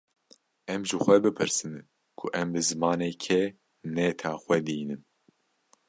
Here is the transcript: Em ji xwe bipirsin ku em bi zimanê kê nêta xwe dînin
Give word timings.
Em 0.73 0.81
ji 0.87 0.97
xwe 1.03 1.15
bipirsin 1.23 1.75
ku 2.17 2.25
em 2.41 2.47
bi 2.53 2.61
zimanê 2.69 3.09
kê 3.23 3.41
nêta 3.95 4.31
xwe 4.43 4.57
dînin 4.65 5.01